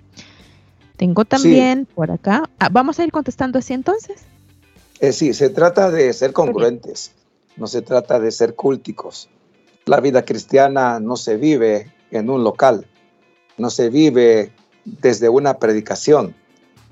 [0.97, 4.23] Tengo también por acá, ah, vamos a ir contestando así entonces.
[4.99, 7.13] Eh, sí, se trata de ser congruentes
[7.59, 9.29] no se trata de ser cúlticos.
[9.85, 12.87] La vida cristiana no se vive en un local,
[13.57, 14.53] no se vive
[14.85, 16.35] desde una predicación,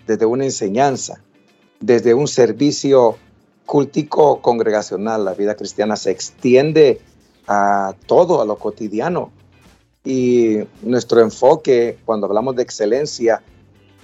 [0.06, 1.22] desde una enseñanza,
[1.80, 3.16] desde un servicio
[3.64, 5.24] cúltico congregacional.
[5.24, 7.00] La vida cristiana se extiende
[7.46, 9.30] a todo, a lo cotidiano.
[10.04, 13.42] Y nuestro enfoque cuando hablamos de excelencia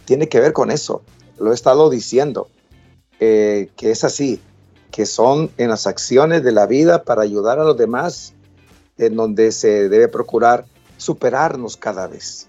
[0.04, 1.02] tiene que ver con eso.
[1.38, 2.48] Lo he estado diciendo,
[3.20, 4.40] eh, que es así
[4.92, 8.34] que son en las acciones de la vida para ayudar a los demás,
[8.98, 10.66] en donde se debe procurar
[10.98, 12.46] superarnos cada vez.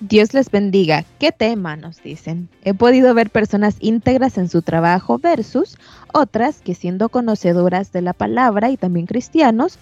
[0.00, 1.04] Dios les bendiga.
[1.18, 2.48] ¿Qué tema nos dicen?
[2.62, 5.76] He podido ver personas íntegras en su trabajo versus
[6.12, 9.78] otras que siendo conocedoras de la palabra y también cristianos,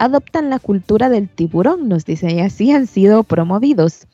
[0.00, 4.06] adoptan la cultura del tiburón, nos dicen, y así han sido promovidos.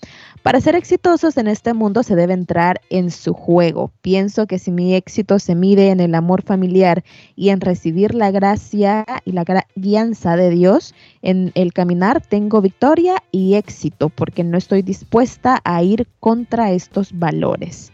[0.43, 3.93] Para ser exitosos en este mundo se debe entrar en su juego.
[4.03, 7.05] Pienso que si mi éxito se mide en el amor familiar
[7.37, 9.45] y en recibir la gracia y la
[9.77, 15.83] guianza de Dios, en el caminar tengo victoria y éxito porque no estoy dispuesta a
[15.85, 17.93] ir contra estos valores.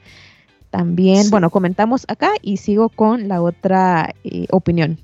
[0.70, 4.98] También, bueno, comentamos acá y sigo con la otra eh, opinión.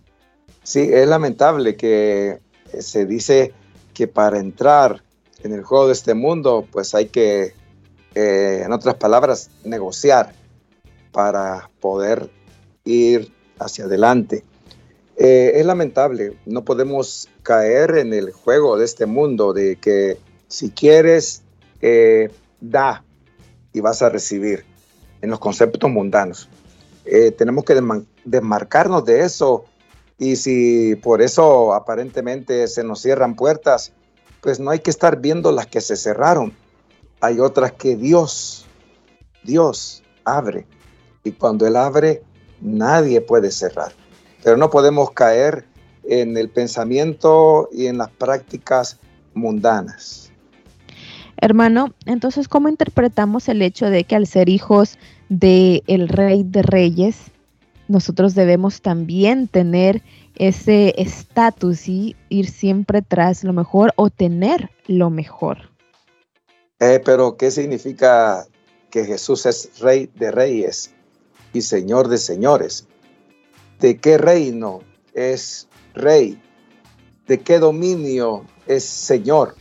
[0.62, 2.40] Sí, es lamentable que
[2.80, 3.52] se dice
[3.94, 5.02] que para entrar
[5.42, 7.54] en el juego de este mundo, pues hay que,
[8.14, 10.34] eh, en otras palabras, negociar
[11.12, 12.30] para poder
[12.84, 14.44] ir hacia adelante.
[15.16, 20.70] Eh, es lamentable, no podemos caer en el juego de este mundo de que si
[20.70, 21.42] quieres,
[21.80, 23.04] eh, da
[23.72, 24.64] y vas a recibir
[25.22, 26.48] en los conceptos mundanos.
[27.38, 27.74] tenemos que
[28.26, 29.64] desmarcarnos de eso
[30.18, 33.92] y si por eso aparentemente se nos cierran puertas,
[34.40, 36.52] pues no hay que estar viendo las que se cerraron.
[37.20, 38.66] Hay otras que Dios,
[39.44, 40.66] Dios abre.
[41.22, 42.22] Y cuando Él abre,
[42.60, 43.92] nadie puede cerrar.
[44.42, 45.66] Pero no podemos caer
[46.04, 48.98] en el pensamiento y en las prácticas
[49.34, 50.32] mundanas.
[51.40, 56.62] Hermano, entonces, ¿cómo interpretamos el hecho de que al ser hijos del el Rey de
[56.62, 57.30] Reyes,
[57.88, 60.02] nosotros debemos también tener
[60.36, 65.70] ese estatus y ir siempre tras lo mejor o tener lo mejor.
[66.80, 68.46] Eh, pero, ¿qué significa
[68.90, 70.92] que Jesús es rey de reyes
[71.52, 72.86] y señor de señores?
[73.80, 74.80] ¿De qué reino
[75.14, 76.40] es rey?
[77.26, 79.56] ¿De qué dominio es señor?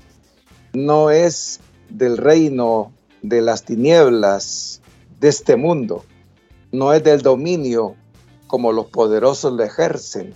[0.73, 1.59] No es
[1.89, 4.81] del reino de las tinieblas
[5.19, 6.05] de este mundo.
[6.71, 7.95] No es del dominio
[8.47, 10.33] como los poderosos lo ejercen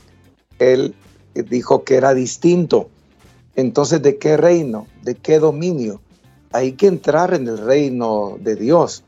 [0.62, 0.94] él
[1.34, 2.90] dijo que era distinto.
[3.56, 4.88] Entonces, ¿de qué reino?
[5.02, 6.02] ¿De qué dominio?
[6.52, 9.04] Hay que entrar en el reino de Dios.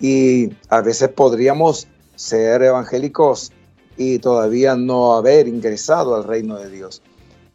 [0.00, 3.52] Y a veces podríamos ser evangélicos
[3.96, 7.02] y todavía no haber ingresado al reino de Dios.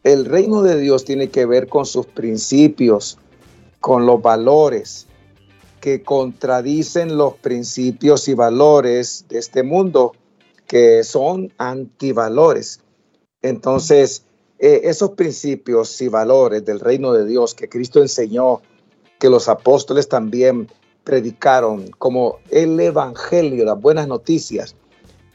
[0.04, 3.18] El reino de Dios tiene que ver con sus principios,
[3.80, 5.06] con los valores
[5.80, 10.14] que contradicen los principios y valores de este mundo,
[10.68, 12.82] que son antivalores.
[13.42, 14.24] Entonces,
[14.60, 18.62] eh, esos principios y valores del reino de Dios que Cristo enseñó,
[19.20, 20.68] que los apóstoles también
[21.04, 24.76] predicaron, como el Evangelio, las buenas noticias,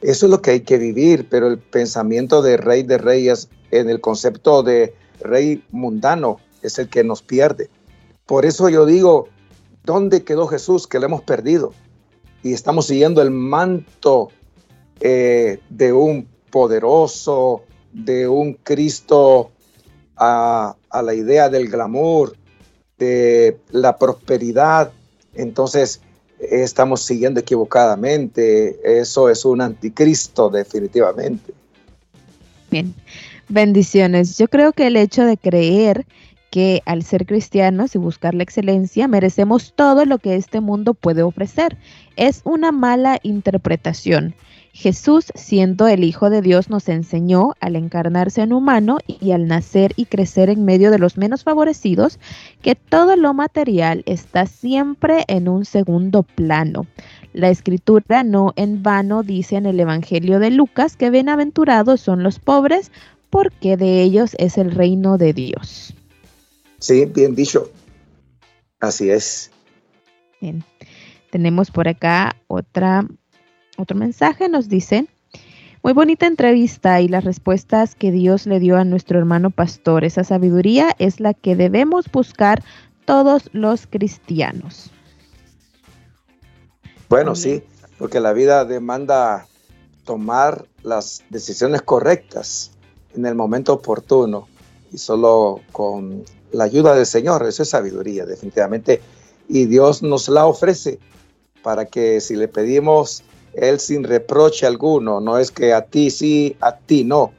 [0.02, 3.88] eso es lo que hay que vivir, pero el pensamiento de rey de reyes en
[3.88, 7.70] el concepto de rey mundano es el que nos pierde.
[8.26, 9.28] Por eso yo digo,
[9.84, 11.72] ¿dónde quedó Jesús que lo hemos perdido?
[12.42, 14.30] Y estamos siguiendo el manto
[15.02, 19.50] eh, de un poderoso, de un Cristo
[20.16, 22.36] a, a la idea del glamour,
[22.98, 24.92] de la prosperidad.
[25.34, 26.00] Entonces,
[26.38, 28.78] estamos siguiendo equivocadamente.
[28.84, 31.52] Eso es un anticristo definitivamente.
[32.70, 32.94] Bien,
[33.48, 34.38] bendiciones.
[34.38, 36.06] Yo creo que el hecho de creer
[36.50, 41.22] que al ser cristianos y buscar la excelencia merecemos todo lo que este mundo puede
[41.22, 41.78] ofrecer
[42.16, 44.34] es una mala interpretación.
[44.74, 49.92] Jesús, siendo el Hijo de Dios, nos enseñó al encarnarse en humano y al nacer
[49.96, 52.18] y crecer en medio de los menos favorecidos,
[52.62, 56.86] que todo lo material está siempre en un segundo plano.
[57.34, 62.38] La escritura no en vano dice en el Evangelio de Lucas que bienaventurados son los
[62.38, 62.90] pobres,
[63.28, 65.94] porque de ellos es el reino de Dios.
[66.78, 67.70] Sí, bien dicho.
[68.80, 69.50] Así es.
[70.40, 70.64] Bien.
[71.30, 73.06] Tenemos por acá otra
[73.76, 75.06] otro mensaje nos dice,
[75.82, 80.04] muy bonita entrevista y las respuestas que Dios le dio a nuestro hermano pastor.
[80.04, 82.62] Esa sabiduría es la que debemos buscar
[83.04, 84.90] todos los cristianos.
[87.08, 87.62] Bueno, sí,
[87.98, 89.46] porque la vida demanda
[90.04, 92.70] tomar las decisiones correctas
[93.14, 94.48] en el momento oportuno
[94.92, 99.00] y solo con la ayuda del Señor, eso es sabiduría definitivamente
[99.48, 100.98] y Dios nos la ofrece
[101.62, 103.22] para que si le pedimos
[103.54, 107.32] él sin reproche alguno, no es que a ti sí, a ti no.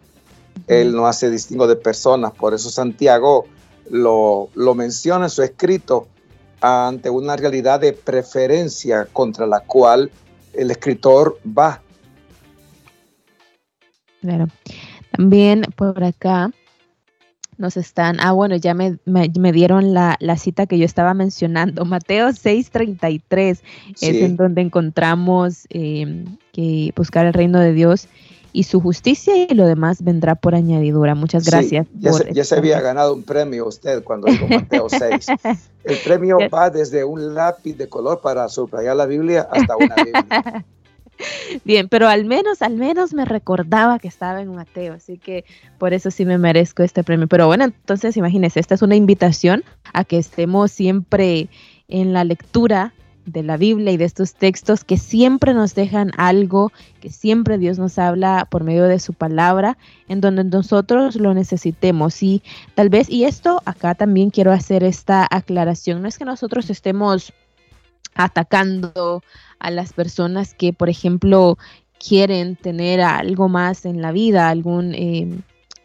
[0.67, 3.45] Él no hace distingo de personas, por eso Santiago
[3.89, 6.07] lo, lo menciona en su escrito
[6.61, 10.11] ante una realidad de preferencia contra la cual
[10.53, 11.81] el escritor va.
[14.21, 14.47] Claro.
[15.11, 16.51] También por acá
[17.57, 18.99] nos están, ah, bueno, ya me,
[19.51, 23.59] dieron la, cita que yo estaba mencionando, Mateo 6:33
[24.01, 28.07] es en donde encontramos em, que buscar el reino de Dios
[28.53, 31.15] y su justicia y lo demás vendrá por añadidura.
[31.15, 31.87] Muchas gracias.
[31.99, 35.27] ya, se, había ganado un premio usted cuando dijo Mateo 6.
[35.83, 40.65] El premio va desde un lápiz de color para subrayar la Biblia hasta una Biblia.
[41.63, 45.45] Bien, pero al menos, al menos me recordaba que estaba en Mateo, así que
[45.77, 47.27] por eso sí me merezco este premio.
[47.27, 51.49] Pero bueno, entonces imagínense, esta es una invitación a que estemos siempre
[51.87, 52.93] en la lectura
[53.25, 57.79] de la Biblia y de estos textos que siempre nos dejan algo, que siempre Dios
[57.79, 62.21] nos habla por medio de su palabra, en donde nosotros lo necesitemos.
[62.21, 62.43] Y
[62.75, 67.33] tal vez, y esto acá también quiero hacer esta aclaración, no es que nosotros estemos
[68.15, 69.23] atacando
[69.59, 71.57] a las personas que, por ejemplo,
[71.99, 75.29] quieren tener algo más en la vida, algún eh,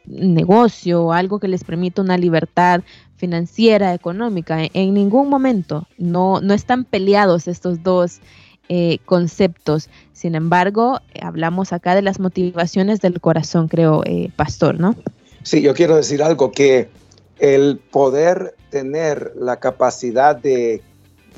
[0.04, 2.82] negocio, algo que les permita una libertad
[3.16, 4.58] financiera, económica.
[4.72, 8.20] En, ningún momento no, no están peleados estos dos
[8.68, 9.88] eh, conceptos.
[10.12, 14.94] Sin embargo, hablamos acá de las motivaciones del corazón, creo, eh, pastor, ¿no?
[15.42, 16.88] Sí, yo quiero decir algo que
[17.38, 20.82] el poder tener la capacidad de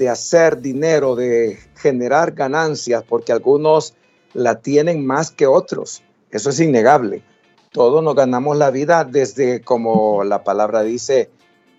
[0.01, 3.93] de hacer dinero, de generar ganancias, porque algunos
[4.33, 6.03] la tienen más que otros.
[6.31, 7.23] Eso es innegable.
[7.71, 11.29] Todos nos ganamos la vida desde, como la palabra dice,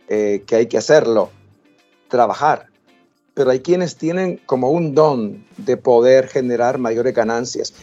[0.08, 1.32] eh, que hay que hacerlo,
[2.10, 2.68] trabajar.
[3.34, 7.74] Pero hay quienes tienen como un don de poder generar mayores ganancias.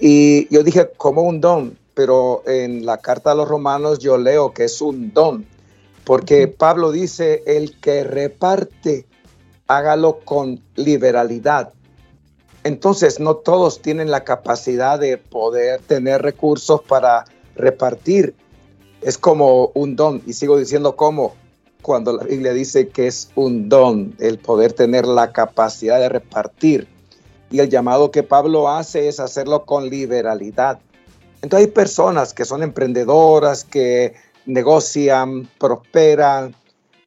[0.00, 4.52] Y yo dije como un don, pero en la carta a los romanos yo leo
[4.52, 5.46] que es un don,
[6.02, 9.06] porque Pablo dice, el que reparte
[9.66, 11.72] hágalo con liberalidad.
[12.64, 17.24] Entonces, no todos tienen la capacidad de poder tener recursos para
[17.54, 18.34] repartir.
[19.02, 21.34] Es como un don, y sigo diciendo cómo,
[21.82, 26.88] cuando la Biblia dice que es un don el poder tener la capacidad de repartir.
[27.50, 30.80] Y el llamado que Pablo hace es hacerlo con liberalidad.
[31.42, 34.14] Entonces hay personas que son emprendedoras, que
[34.46, 36.56] negocian, prosperan,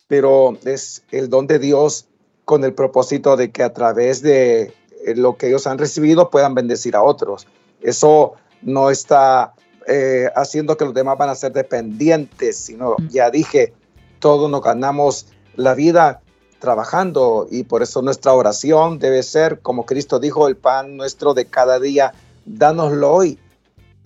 [0.07, 2.08] pero es el don de Dios
[2.49, 4.73] con el propósito de que a través de
[5.05, 7.45] eh, lo que ellos han recibido puedan bendecir a otros.
[7.79, 8.33] Eso
[8.63, 9.53] no está
[9.85, 13.71] eh, haciendo que los demás van a ser dependientes, sino ya dije,
[14.17, 15.27] todos nos ganamos
[15.57, 16.21] la vida
[16.57, 21.45] trabajando y por eso nuestra oración debe ser, como Cristo dijo, el pan nuestro de
[21.45, 22.15] cada día,
[22.47, 23.37] dánoslo hoy.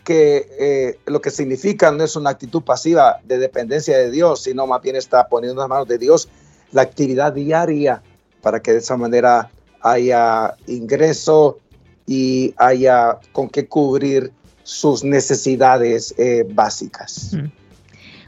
[0.03, 4.67] que eh, lo que significa no es una actitud pasiva de dependencia de Dios, sino
[4.67, 6.27] más bien está poniendo en las manos de Dios
[6.73, 8.03] la actividad diaria
[8.43, 9.49] para que de esa manera
[9.81, 11.57] haya ingreso
[12.05, 14.31] y haya con qué cubrir
[14.63, 17.35] sus necesidades eh, básicas.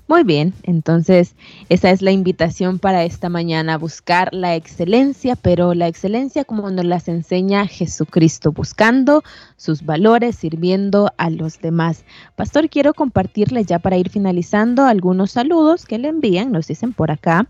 [0.08, 1.34] Muy bien, entonces
[1.68, 6.86] esa es la invitación para esta mañana, buscar la excelencia, pero la excelencia como nos
[6.86, 9.24] las enseña Jesucristo, buscando
[9.58, 12.06] sus valores, sirviendo a los demás.
[12.36, 17.10] Pastor, quiero compartirle ya para ir finalizando algunos saludos que le envían, nos dicen por
[17.10, 17.48] acá.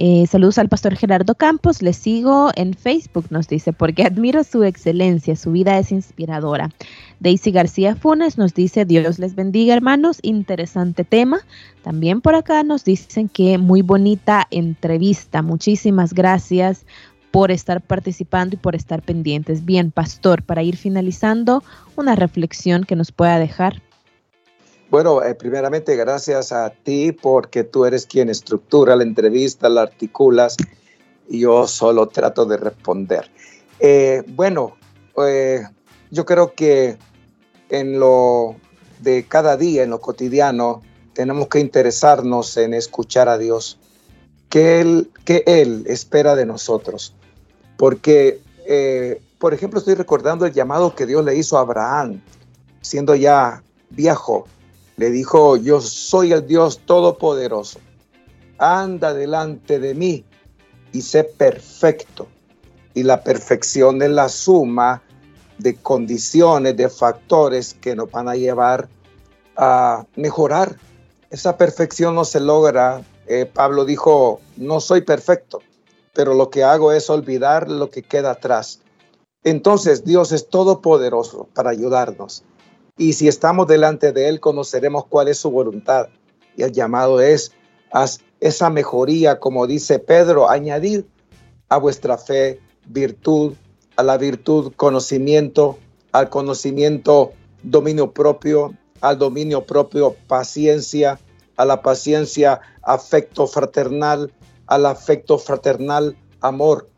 [0.00, 4.62] Eh, saludos al pastor Gerardo Campos, le sigo en Facebook, nos dice, porque admiro su
[4.62, 6.70] excelencia, su vida es inspiradora.
[7.18, 11.40] Daisy García Funes nos dice, Dios les bendiga hermanos, interesante tema.
[11.82, 16.86] También por acá nos dicen que muy bonita entrevista, muchísimas gracias
[17.32, 19.64] por estar participando y por estar pendientes.
[19.64, 21.64] Bien, pastor, para ir finalizando,
[21.96, 23.82] una reflexión que nos pueda dejar.
[24.90, 30.56] Bueno, eh, primeramente gracias a ti porque tú eres quien estructura la entrevista, la articulas
[31.28, 33.30] y yo solo trato de responder.
[33.80, 34.76] Eh, bueno,
[35.26, 35.62] eh,
[36.10, 36.96] yo creo que
[37.68, 38.56] en lo
[39.00, 40.80] de cada día, en lo cotidiano,
[41.12, 43.78] tenemos que interesarnos en escuchar a Dios,
[44.48, 47.14] que Él, que él espera de nosotros.
[47.76, 48.40] Porque,
[49.38, 52.22] por ejemplo, estoy recordando el llamado que Dios le hizo a Abraham,
[52.80, 54.46] siendo ya viejo
[54.98, 57.78] le dijo, yo soy el Dios Todopoderoso.
[58.58, 60.24] Anda delante de mí
[60.92, 62.26] y sé perfecto.
[62.94, 65.00] Y la perfección es la suma
[65.58, 68.88] de condiciones, de factores que nos van a llevar
[69.56, 70.76] a mejorar.
[71.30, 73.02] Esa perfección no se logra.
[73.28, 75.60] Eh, Pablo dijo, no soy perfecto,
[76.12, 78.80] pero lo que hago es olvidar lo que queda atrás.
[79.44, 82.42] Entonces Dios es todopoderoso para ayudarnos
[82.98, 86.08] y si estamos delante de Él, conoceremos cuál es su voluntad.
[86.56, 87.52] Y el llamado es
[87.92, 88.06] a
[88.40, 91.06] esa mejoría, como dice Pedro, añadir
[91.68, 93.54] a vuestra fe virtud,
[93.96, 95.78] a la virtud conocimiento,
[96.10, 97.32] al conocimiento
[97.62, 101.20] dominio propio, al dominio propio paciencia,
[101.56, 104.32] a la paciencia afecto fraternal,
[104.66, 106.88] al afecto fraternal amor.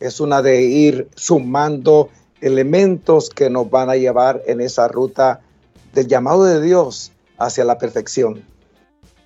[0.00, 2.08] Es una de ir sumando
[2.40, 5.42] elementos que nos van a llevar en esa ruta
[5.94, 8.42] del llamado de Dios hacia la perfección.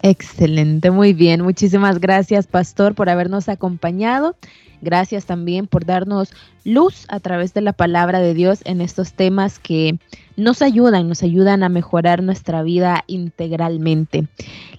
[0.03, 1.41] Excelente, muy bien.
[1.41, 4.37] Muchísimas gracias, pastor, por habernos acompañado.
[4.83, 6.29] Gracias también por darnos
[6.63, 9.99] luz a través de la palabra de Dios en estos temas que
[10.37, 14.29] nos ayudan, nos ayudan a mejorar nuestra vida integralmente.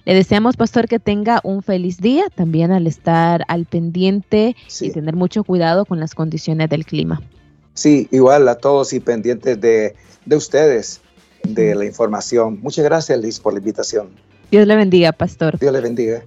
[0.04, 5.16] Le deseamos, pastor, que tenga un feliz día, también al estar al pendiente y tener
[5.16, 7.20] mucho cuidado con las condiciones del clima.
[7.74, 11.00] Sí, igual a todos y pendientes de, de ustedes
[11.54, 12.58] de la información.
[12.62, 14.08] Muchas gracias, Liz, por la invitación.
[14.50, 15.58] Dios le bendiga, pastor.
[15.58, 16.22] Dios le bendiga.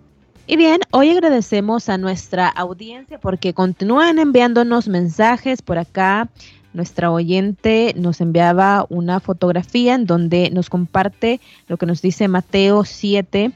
[0.48, 6.28] Y bien, hoy agradecemos a nuestra audiencia porque continúan enviándonos mensajes por acá.
[6.74, 12.84] Nuestra oyente nos enviaba una fotografía en donde nos comparte lo que nos dice Mateo
[12.84, 13.52] 7,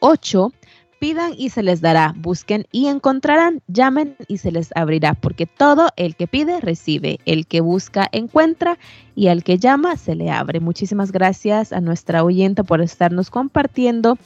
[0.00, 0.52] 8
[0.98, 5.90] Pidan y se les dará, busquen y encontrarán, llamen y se les abrirá, porque todo
[5.96, 8.78] el que pide recibe, el que busca encuentra
[9.14, 10.60] y al que llama se le abre.
[10.60, 14.16] Muchísimas gracias a nuestra oyente por estarnos compartiendo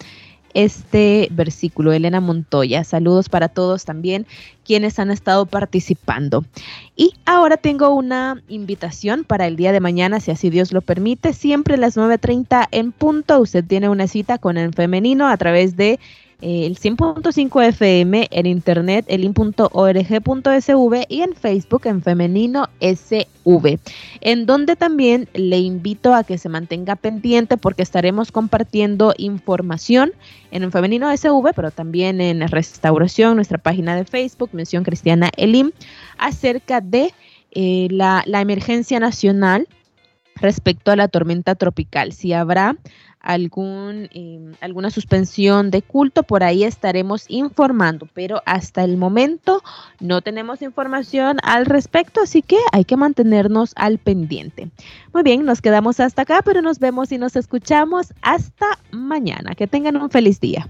[0.55, 2.85] este versículo, Elena Montoya.
[2.85, 4.27] Saludos para todos también
[4.64, 6.45] quienes han estado participando.
[6.97, 11.33] Y ahora tengo una invitación para el día de mañana, si así Dios lo permite,
[11.33, 13.41] siempre a las 9.30 en punto.
[13.41, 15.99] Usted tiene una cita con el femenino a través de
[16.41, 23.78] el 100.5 FM, en internet, elin.org.sv y en Facebook en femenino SV,
[24.20, 30.12] en donde también le invito a que se mantenga pendiente porque estaremos compartiendo información
[30.51, 35.72] en femenino SV, pero también en restauración, nuestra página de Facebook, mención cristiana Elim,
[36.18, 37.12] acerca de
[37.53, 39.68] eh, la emergencia nacional
[40.41, 42.12] respecto a la tormenta tropical.
[42.12, 42.76] Si habrá
[43.21, 49.62] algún, em, alguna suspensión de culto, por ahí estaremos informando, pero hasta el momento
[50.01, 54.71] no tenemos información al respecto, así que hay que mantenernos al pendiente.
[55.12, 59.55] Muy bien, nos quedamos hasta acá, pero nos vemos y nos escuchamos hasta mañana.
[59.55, 60.68] Que tengan un feliz día.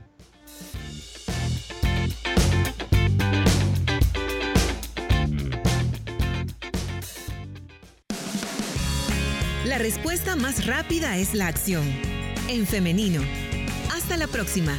[9.64, 12.19] La respuesta más rápida es la acción
[12.50, 13.22] en femenino.
[13.92, 14.76] Hasta la próxima.